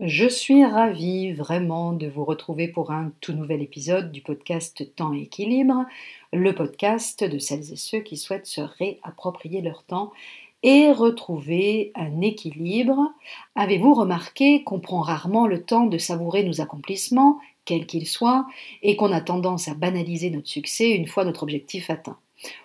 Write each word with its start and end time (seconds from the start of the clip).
Je 0.00 0.26
suis 0.26 0.64
ravie 0.64 1.32
vraiment 1.32 1.92
de 1.92 2.06
vous 2.06 2.24
retrouver 2.24 2.66
pour 2.66 2.92
un 2.92 3.12
tout 3.20 3.34
nouvel 3.34 3.60
épisode 3.60 4.10
du 4.10 4.22
podcast 4.22 4.94
Temps 4.96 5.12
et 5.12 5.20
équilibre, 5.20 5.84
le 6.32 6.54
podcast 6.54 7.22
de 7.22 7.38
celles 7.38 7.74
et 7.74 7.76
ceux 7.76 8.00
qui 8.00 8.16
souhaitent 8.16 8.46
se 8.46 8.62
réapproprier 8.62 9.60
leur 9.60 9.84
temps 9.84 10.10
et 10.62 10.90
retrouver 10.90 11.92
un 11.94 12.22
équilibre. 12.22 13.12
Avez-vous 13.54 13.92
remarqué 13.92 14.64
qu'on 14.64 14.80
prend 14.80 15.02
rarement 15.02 15.46
le 15.46 15.62
temps 15.62 15.84
de 15.84 15.98
savourer 15.98 16.42
nos 16.42 16.62
accomplissements, 16.62 17.38
quels 17.66 17.86
qu'ils 17.86 18.08
soient, 18.08 18.46
et 18.82 18.96
qu'on 18.96 19.12
a 19.12 19.20
tendance 19.20 19.68
à 19.68 19.74
banaliser 19.74 20.30
notre 20.30 20.48
succès 20.48 20.92
une 20.92 21.06
fois 21.06 21.26
notre 21.26 21.42
objectif 21.42 21.90
atteint? 21.90 22.18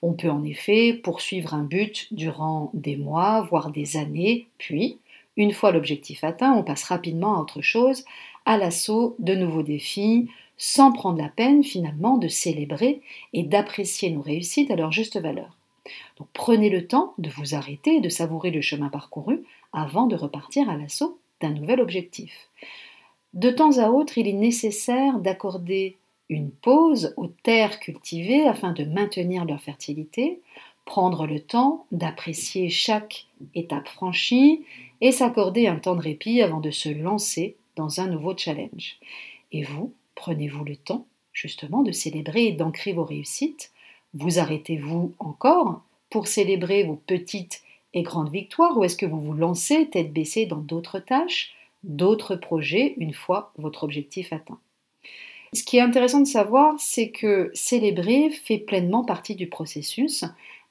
On 0.00 0.14
peut 0.14 0.30
en 0.30 0.42
effet 0.42 0.94
poursuivre 0.94 1.52
un 1.52 1.64
but 1.64 2.12
durant 2.14 2.70
des 2.72 2.96
mois, 2.96 3.42
voire 3.42 3.70
des 3.70 3.98
années, 3.98 4.46
puis 4.56 4.98
une 5.40 5.52
fois 5.52 5.72
l'objectif 5.72 6.22
atteint, 6.22 6.52
on 6.52 6.62
passe 6.62 6.84
rapidement 6.84 7.38
à 7.38 7.40
autre 7.40 7.62
chose, 7.62 8.04
à 8.44 8.58
l'assaut 8.58 9.16
de 9.18 9.34
nouveaux 9.34 9.62
défis, 9.62 10.28
sans 10.58 10.92
prendre 10.92 11.16
la 11.16 11.30
peine 11.30 11.64
finalement 11.64 12.18
de 12.18 12.28
célébrer 12.28 13.00
et 13.32 13.42
d'apprécier 13.42 14.10
nos 14.10 14.20
réussites 14.20 14.70
à 14.70 14.76
leur 14.76 14.92
juste 14.92 15.18
valeur. 15.18 15.56
Donc 16.18 16.28
prenez 16.34 16.68
le 16.68 16.86
temps 16.86 17.14
de 17.16 17.30
vous 17.30 17.54
arrêter 17.54 17.96
et 17.96 18.00
de 18.02 18.10
savourer 18.10 18.50
le 18.50 18.60
chemin 18.60 18.90
parcouru 18.90 19.42
avant 19.72 20.06
de 20.06 20.14
repartir 20.14 20.68
à 20.68 20.76
l'assaut 20.76 21.18
d'un 21.40 21.54
nouvel 21.54 21.80
objectif. 21.80 22.50
De 23.32 23.50
temps 23.50 23.78
à 23.78 23.88
autre, 23.88 24.18
il 24.18 24.28
est 24.28 24.34
nécessaire 24.34 25.20
d'accorder 25.20 25.96
une 26.28 26.50
pause 26.50 27.14
aux 27.16 27.28
terres 27.28 27.80
cultivées 27.80 28.46
afin 28.46 28.72
de 28.72 28.84
maintenir 28.84 29.46
leur 29.46 29.62
fertilité, 29.62 30.42
prendre 30.84 31.26
le 31.26 31.40
temps 31.40 31.86
d'apprécier 31.92 32.68
chaque 32.68 33.24
étape 33.54 33.88
franchie 33.88 34.66
et 35.00 35.12
s'accorder 35.12 35.66
un 35.66 35.76
temps 35.76 35.96
de 35.96 36.02
répit 36.02 36.42
avant 36.42 36.60
de 36.60 36.70
se 36.70 36.88
lancer 36.88 37.56
dans 37.76 38.00
un 38.00 38.06
nouveau 38.06 38.36
challenge. 38.36 38.98
Et 39.52 39.62
vous, 39.62 39.92
prenez-vous 40.14 40.64
le 40.64 40.76
temps 40.76 41.06
justement 41.32 41.82
de 41.82 41.92
célébrer 41.92 42.46
et 42.46 42.52
d'ancrer 42.52 42.92
vos 42.92 43.04
réussites? 43.04 43.72
Vous 44.14 44.38
arrêtez-vous 44.38 45.14
encore 45.18 45.82
pour 46.10 46.26
célébrer 46.26 46.82
vos 46.84 46.96
petites 46.96 47.62
et 47.94 48.02
grandes 48.02 48.30
victoires 48.30 48.76
ou 48.76 48.84
est-ce 48.84 48.96
que 48.96 49.06
vous 49.06 49.20
vous 49.20 49.32
lancez 49.32 49.88
tête 49.88 50.12
baissée 50.12 50.46
dans 50.46 50.58
d'autres 50.58 50.98
tâches, 50.98 51.54
d'autres 51.84 52.36
projets 52.36 52.94
une 52.98 53.14
fois 53.14 53.52
votre 53.56 53.84
objectif 53.84 54.32
atteint? 54.32 54.58
Ce 55.52 55.64
qui 55.64 55.78
est 55.78 55.80
intéressant 55.80 56.20
de 56.20 56.26
savoir, 56.26 56.74
c'est 56.78 57.10
que 57.10 57.50
célébrer 57.54 58.30
fait 58.30 58.58
pleinement 58.58 59.04
partie 59.04 59.34
du 59.34 59.48
processus. 59.48 60.24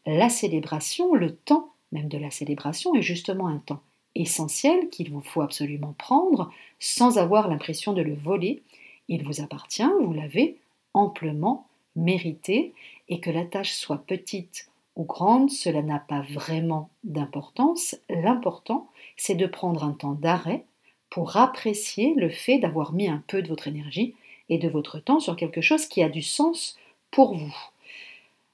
La 0.06 0.30
célébration, 0.30 1.16
le 1.16 1.36
temps 1.36 1.70
même 1.92 2.08
de 2.08 2.18
la 2.18 2.32
célébration 2.32 2.94
est 2.96 3.02
justement 3.02 3.48
un 3.48 3.58
temps 3.58 3.82
essentiel 4.20 4.90
qu'il 4.90 5.12
vous 5.12 5.22
faut 5.22 5.42
absolument 5.42 5.96
prendre 5.98 6.52
sans 6.80 7.18
avoir 7.18 7.48
l'impression 7.48 7.94
de 7.94 8.02
le 8.02 8.14
voler. 8.14 8.62
Il 9.08 9.24
vous 9.24 9.42
appartient, 9.42 9.90
vous 10.02 10.14
l'avez 10.14 10.58
amplement 10.94 11.68
mérité 11.96 12.74
et 13.08 13.20
que 13.20 13.32
la 13.32 13.46
tâche 13.46 13.74
soit 13.74 14.04
petite 14.06 14.70
ou 14.96 15.04
grande, 15.04 15.50
cela 15.50 15.82
n'a 15.82 16.00
pas 16.00 16.22
vraiment 16.22 16.90
d'importance. 17.04 17.96
L'important, 18.10 18.88
c'est 19.18 19.36
de 19.36 19.48
prendre 19.48 19.84
un 19.84 19.94
temps 19.94 20.14
d'arrêt 20.14 20.66
pour 21.10 21.38
apprécier 21.38 22.14
le 22.16 22.30
fait 22.30 22.60
d'avoir 22.60 22.94
mis 22.94 23.08
un 23.08 23.24
peu 23.28 23.42
de 23.42 23.48
votre 23.48 23.68
énergie 23.68 24.14
et 24.50 24.58
de 24.58 24.70
votre 24.70 25.00
temps 25.00 25.20
sur 25.20 25.36
quelque 25.36 25.62
chose 25.62 25.86
qui 25.86 26.04
a 26.04 26.10
du 26.10 26.22
sens 26.22 26.78
pour 27.12 27.36
vous 27.36 27.56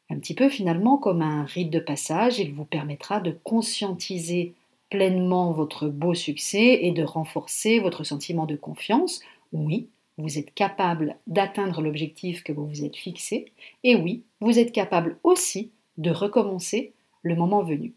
un 0.10 0.20
petit 0.20 0.36
peu 0.36 0.50
finalement 0.50 0.98
comme 0.98 1.22
un 1.22 1.46
rite 1.46 1.72
de 1.72 1.80
passage, 1.80 2.40
il 2.40 2.54
vous 2.54 2.66
permettra 2.66 3.20
de 3.20 3.36
conscientiser 3.44 4.54
pleinement 4.90 5.52
votre 5.52 5.88
beau 5.88 6.14
succès 6.14 6.80
et 6.82 6.92
de 6.92 7.04
renforcer 7.04 7.80
votre 7.80 8.04
sentiment 8.04 8.46
de 8.46 8.56
confiance. 8.56 9.22
Oui, 9.52 9.90
vous 10.18 10.38
êtes 10.38 10.54
capable 10.54 11.18
d'atteindre 11.28 11.82
l'objectif 11.82 12.44
que 12.44 12.54
vous 12.54 12.68
vous 12.68 12.86
êtes 12.86 12.96
fixé, 12.96 13.52
et 13.84 13.96
oui, 13.96 14.24
vous 14.40 14.60
êtes 14.60 14.72
capable 14.72 15.18
aussi 15.24 15.72
de 15.98 16.12
recommencer 16.12 16.94
le 17.22 17.36
moment 17.36 17.64
venu. 17.64 17.94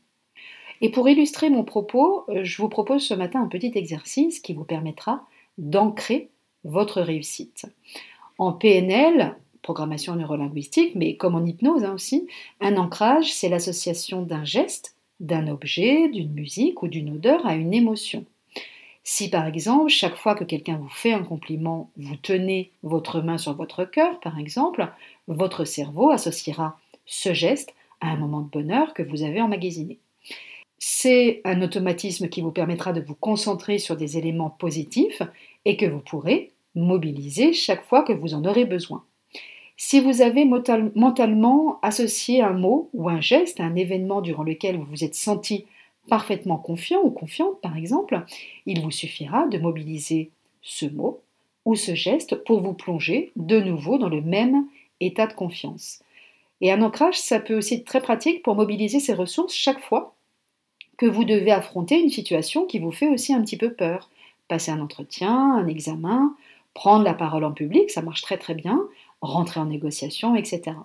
Et 0.80 0.90
pour 0.90 1.08
illustrer 1.08 1.50
mon 1.50 1.64
propos, 1.64 2.24
je 2.42 2.62
vous 2.62 2.68
propose 2.68 3.02
ce 3.02 3.14
matin 3.14 3.42
un 3.42 3.48
petit 3.48 3.72
exercice 3.74 4.40
qui 4.40 4.54
vous 4.54 4.64
permettra 4.64 5.26
d'ancrer 5.58 6.30
votre 6.64 7.00
réussite. 7.00 7.66
En 8.38 8.52
PNL, 8.52 9.36
programmation 9.62 10.14
neurolinguistique, 10.14 10.94
mais 10.94 11.16
comme 11.16 11.34
en 11.34 11.44
hypnose 11.44 11.84
hein, 11.84 11.94
aussi, 11.94 12.28
un 12.60 12.76
ancrage, 12.76 13.32
c'est 13.32 13.48
l'association 13.48 14.22
d'un 14.22 14.44
geste, 14.44 14.96
d'un 15.20 15.48
objet, 15.48 16.08
d'une 16.08 16.32
musique 16.32 16.82
ou 16.82 16.88
d'une 16.88 17.10
odeur 17.10 17.46
à 17.46 17.54
une 17.54 17.74
émotion. 17.74 18.24
Si 19.04 19.30
par 19.30 19.46
exemple, 19.46 19.88
chaque 19.88 20.16
fois 20.16 20.34
que 20.34 20.44
quelqu'un 20.44 20.76
vous 20.76 20.88
fait 20.88 21.12
un 21.12 21.24
compliment, 21.24 21.90
vous 21.96 22.16
tenez 22.16 22.72
votre 22.82 23.20
main 23.20 23.38
sur 23.38 23.54
votre 23.54 23.84
cœur, 23.84 24.20
par 24.20 24.38
exemple, 24.38 24.86
votre 25.28 25.64
cerveau 25.64 26.10
associera 26.10 26.78
ce 27.06 27.32
geste 27.32 27.74
à 28.00 28.08
un 28.08 28.16
moment 28.16 28.42
de 28.42 28.50
bonheur 28.50 28.94
que 28.94 29.02
vous 29.02 29.22
avez 29.22 29.40
emmagasiné. 29.40 29.98
C'est 30.78 31.40
un 31.44 31.62
automatisme 31.62 32.28
qui 32.28 32.40
vous 32.40 32.52
permettra 32.52 32.92
de 32.92 33.00
vous 33.00 33.14
concentrer 33.14 33.78
sur 33.78 33.96
des 33.96 34.18
éléments 34.18 34.50
positifs 34.50 35.22
et 35.64 35.76
que 35.76 35.86
vous 35.86 36.00
pourrez 36.00 36.52
mobiliser 36.74 37.52
chaque 37.52 37.84
fois 37.84 38.02
que 38.02 38.12
vous 38.12 38.34
en 38.34 38.44
aurez 38.44 38.64
besoin. 38.64 39.04
Si 39.80 40.00
vous 40.00 40.22
avez 40.22 40.44
mentalement 40.44 41.78
associé 41.82 42.42
un 42.42 42.52
mot 42.52 42.90
ou 42.94 43.08
un 43.08 43.20
geste 43.20 43.60
à 43.60 43.64
un 43.64 43.76
événement 43.76 44.20
durant 44.20 44.42
lequel 44.42 44.76
vous 44.76 44.84
vous 44.84 45.04
êtes 45.04 45.14
senti 45.14 45.66
parfaitement 46.08 46.56
confiant 46.56 47.00
ou 47.04 47.10
confiante, 47.10 47.60
par 47.60 47.76
exemple, 47.76 48.20
il 48.66 48.80
vous 48.80 48.90
suffira 48.90 49.46
de 49.46 49.56
mobiliser 49.56 50.30
ce 50.62 50.86
mot 50.86 51.20
ou 51.64 51.76
ce 51.76 51.94
geste 51.94 52.34
pour 52.44 52.60
vous 52.60 52.72
plonger 52.72 53.30
de 53.36 53.60
nouveau 53.60 53.98
dans 53.98 54.08
le 54.08 54.20
même 54.20 54.66
état 54.98 55.28
de 55.28 55.32
confiance. 55.32 56.00
Et 56.60 56.72
un 56.72 56.82
ancrage, 56.82 57.16
ça 57.20 57.38
peut 57.38 57.56
aussi 57.56 57.74
être 57.74 57.84
très 57.84 58.00
pratique 58.00 58.42
pour 58.42 58.56
mobiliser 58.56 58.98
ces 58.98 59.14
ressources 59.14 59.54
chaque 59.54 59.80
fois 59.80 60.12
que 60.96 61.06
vous 61.06 61.22
devez 61.22 61.52
affronter 61.52 62.00
une 62.00 62.10
situation 62.10 62.66
qui 62.66 62.80
vous 62.80 62.90
fait 62.90 63.08
aussi 63.08 63.32
un 63.32 63.42
petit 63.42 63.56
peu 63.56 63.72
peur. 63.72 64.10
Passer 64.48 64.72
un 64.72 64.80
entretien, 64.80 65.52
un 65.52 65.68
examen, 65.68 66.34
prendre 66.74 67.04
la 67.04 67.14
parole 67.14 67.44
en 67.44 67.52
public, 67.52 67.90
ça 67.90 68.02
marche 68.02 68.22
très 68.22 68.38
très 68.38 68.54
bien, 68.54 68.82
rentrer 69.20 69.60
en 69.60 69.66
négociation, 69.66 70.34
etc. 70.36 70.76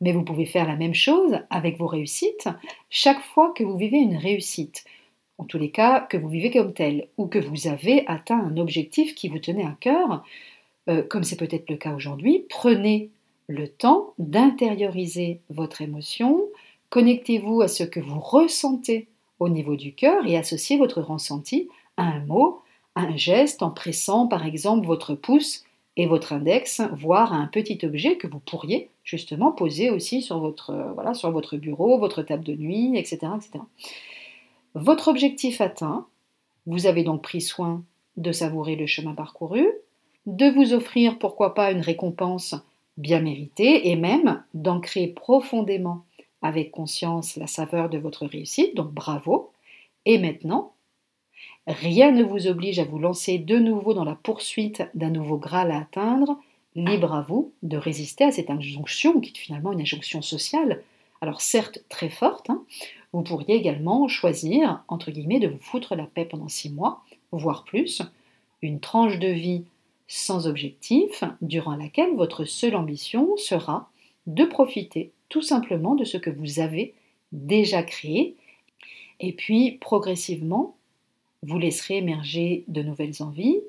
Mais 0.00 0.12
vous 0.12 0.22
pouvez 0.22 0.46
faire 0.46 0.66
la 0.66 0.76
même 0.76 0.94
chose 0.94 1.38
avec 1.50 1.78
vos 1.78 1.86
réussites 1.86 2.48
chaque 2.90 3.22
fois 3.22 3.52
que 3.54 3.64
vous 3.64 3.76
vivez 3.76 3.98
une 3.98 4.16
réussite, 4.16 4.84
en 5.38 5.44
tous 5.44 5.58
les 5.58 5.70
cas 5.70 6.00
que 6.00 6.16
vous 6.16 6.28
vivez 6.28 6.50
comme 6.50 6.72
tel, 6.72 7.08
ou 7.16 7.26
que 7.26 7.38
vous 7.38 7.66
avez 7.66 8.06
atteint 8.06 8.38
un 8.38 8.56
objectif 8.56 9.14
qui 9.14 9.28
vous 9.28 9.38
tenait 9.38 9.64
à 9.64 9.76
cœur, 9.80 10.24
euh, 10.88 11.02
comme 11.02 11.24
c'est 11.24 11.38
peut-être 11.38 11.70
le 11.70 11.76
cas 11.76 11.94
aujourd'hui, 11.94 12.44
prenez 12.48 13.10
le 13.48 13.68
temps 13.68 14.14
d'intérioriser 14.18 15.40
votre 15.50 15.82
émotion, 15.82 16.42
connectez-vous 16.90 17.62
à 17.62 17.68
ce 17.68 17.84
que 17.84 18.00
vous 18.00 18.20
ressentez 18.20 19.08
au 19.40 19.48
niveau 19.48 19.76
du 19.76 19.94
cœur 19.94 20.26
et 20.26 20.36
associez 20.36 20.78
votre 20.78 21.02
ressenti 21.02 21.68
à 21.96 22.04
un 22.04 22.24
mot, 22.24 22.62
à 22.94 23.02
un 23.02 23.16
geste 23.16 23.62
en 23.62 23.70
pressant 23.70 24.26
par 24.26 24.46
exemple 24.46 24.86
votre 24.86 25.14
pouce 25.14 25.64
et 25.96 26.06
votre 26.06 26.32
index, 26.32 26.82
voire 26.92 27.32
un 27.32 27.46
petit 27.46 27.78
objet 27.84 28.16
que 28.16 28.26
vous 28.26 28.40
pourriez 28.40 28.90
justement 29.04 29.52
poser 29.52 29.90
aussi 29.90 30.22
sur 30.22 30.40
votre, 30.40 30.70
euh, 30.70 30.92
voilà, 30.92 31.14
sur 31.14 31.30
votre 31.30 31.56
bureau, 31.56 31.98
votre 31.98 32.22
table 32.22 32.44
de 32.44 32.54
nuit, 32.54 32.96
etc., 32.96 33.18
etc. 33.36 33.64
Votre 34.74 35.08
objectif 35.08 35.60
atteint, 35.60 36.06
vous 36.66 36.86
avez 36.86 37.04
donc 37.04 37.22
pris 37.22 37.40
soin 37.40 37.84
de 38.16 38.32
savourer 38.32 38.74
le 38.76 38.86
chemin 38.86 39.14
parcouru, 39.14 39.66
de 40.26 40.46
vous 40.46 40.72
offrir 40.72 41.18
pourquoi 41.18 41.54
pas 41.54 41.70
une 41.70 41.80
récompense 41.80 42.56
bien 42.96 43.20
méritée 43.20 43.90
et 43.90 43.96
même 43.96 44.42
d'ancrer 44.54 45.08
profondément 45.08 46.04
avec 46.42 46.70
conscience 46.70 47.36
la 47.36 47.46
saveur 47.46 47.88
de 47.88 47.98
votre 47.98 48.26
réussite, 48.26 48.76
donc 48.76 48.90
bravo. 48.90 49.50
Et 50.06 50.18
maintenant, 50.18 50.72
Rien 51.66 52.10
ne 52.10 52.22
vous 52.22 52.46
oblige 52.46 52.78
à 52.78 52.84
vous 52.84 52.98
lancer 52.98 53.38
de 53.38 53.58
nouveau 53.58 53.94
dans 53.94 54.04
la 54.04 54.14
poursuite 54.14 54.82
d'un 54.94 55.10
nouveau 55.10 55.38
Graal 55.38 55.70
à 55.70 55.78
atteindre. 55.78 56.38
Libre 56.76 57.14
à 57.14 57.22
vous 57.22 57.52
de 57.62 57.76
résister 57.76 58.24
à 58.24 58.32
cette 58.32 58.50
injonction, 58.50 59.20
qui 59.20 59.30
est 59.30 59.38
finalement 59.38 59.72
une 59.72 59.80
injonction 59.80 60.22
sociale, 60.22 60.82
alors 61.20 61.40
certes 61.40 61.78
très 61.88 62.08
forte. 62.08 62.50
Hein. 62.50 62.64
vous 63.12 63.22
pourriez 63.22 63.54
également 63.54 64.08
choisir, 64.08 64.82
entre 64.88 65.10
guillemets, 65.10 65.38
de 65.38 65.48
vous 65.48 65.60
foutre 65.60 65.94
la 65.94 66.04
paix 66.04 66.24
pendant 66.24 66.48
six 66.48 66.70
mois, 66.70 67.02
voire 67.30 67.64
plus, 67.64 68.02
une 68.60 68.80
tranche 68.80 69.18
de 69.18 69.28
vie 69.28 69.64
sans 70.08 70.46
objectif, 70.46 71.24
durant 71.40 71.76
laquelle 71.76 72.14
votre 72.14 72.44
seule 72.44 72.76
ambition 72.76 73.36
sera 73.36 73.88
de 74.26 74.44
profiter 74.44 75.12
tout 75.28 75.42
simplement 75.42 75.94
de 75.94 76.04
ce 76.04 76.18
que 76.18 76.30
vous 76.30 76.60
avez 76.60 76.94
déjà 77.32 77.82
créé, 77.82 78.36
et 79.20 79.32
puis 79.32 79.72
progressivement 79.72 80.76
vous 81.44 81.58
laisserez 81.58 81.98
émerger 81.98 82.64
de 82.68 82.82
nouvelles 82.82 83.22
envies, 83.22 83.60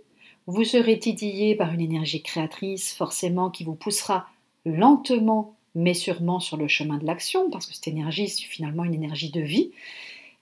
vous 0.48 0.64
serez 0.64 1.00
titillé 1.00 1.56
par 1.56 1.74
une 1.74 1.82
énergie 1.82 2.22
créatrice 2.22 2.94
forcément 2.94 3.50
qui 3.50 3.64
vous 3.64 3.76
poussera 3.76 4.28
lentement 4.66 5.56
mais 5.76 5.94
sûrement 5.94 6.40
sur 6.40 6.58
le 6.58 6.68
chemin 6.68 6.98
de 6.98 7.06
l'action, 7.06 7.52
parce 7.52 7.68
que 7.68 7.76
cette 7.76 7.90
énergie, 7.90 8.30
c'est 8.30 8.46
finalement 8.46 8.86
une 8.86 8.94
énergie 8.94 9.30
de 9.30 9.42
vie. 9.42 9.72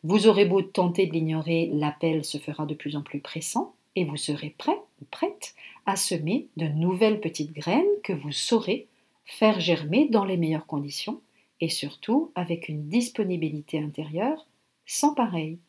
Vous 0.03 0.27
aurez 0.27 0.45
beau 0.45 0.61
tenter 0.61 1.07
de 1.07 1.13
l'ignorer, 1.13 1.69
l'appel 1.73 2.23
se 2.23 2.37
fera 2.37 2.65
de 2.65 2.75
plus 2.75 2.95
en 2.95 3.01
plus 3.01 3.19
pressant, 3.19 3.73
et 3.95 4.05
vous 4.05 4.17
serez 4.17 4.51
prêt 4.51 4.79
ou 5.01 5.05
prête 5.09 5.55
à 5.85 5.95
semer 5.95 6.47
de 6.55 6.67
nouvelles 6.67 7.19
petites 7.19 7.51
graines 7.51 7.83
que 8.03 8.13
vous 8.13 8.31
saurez 8.31 8.87
faire 9.25 9.59
germer 9.59 10.07
dans 10.09 10.25
les 10.25 10.37
meilleures 10.37 10.65
conditions 10.65 11.21
et 11.61 11.69
surtout 11.69 12.31
avec 12.35 12.69
une 12.69 12.87
disponibilité 12.87 13.79
intérieure 13.79 14.45
sans 14.85 15.13
pareil. 15.13 15.59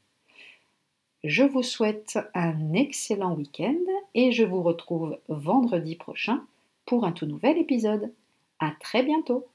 Je 1.25 1.43
vous 1.43 1.62
souhaite 1.62 2.19
un 2.35 2.75
excellent 2.75 3.35
week-end 3.35 3.81
et 4.15 4.31
je 4.31 4.44
vous 4.44 4.62
retrouve 4.62 5.19
vendredi 5.29 5.97
prochain 5.97 6.44
pour 6.85 7.06
un 7.06 7.12
tout 7.12 7.25
nouvel 7.25 7.56
épisode. 7.56 8.12
À 8.59 8.73
très 8.79 9.03
bientôt! 9.03 9.47